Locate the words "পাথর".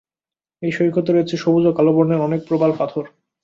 2.79-3.03